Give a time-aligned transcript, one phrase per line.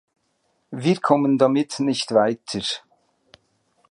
[0.71, 2.63] Wir kommen damit nicht weiter.